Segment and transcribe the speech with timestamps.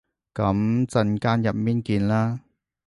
[0.33, 2.39] 噉陣間入面見啦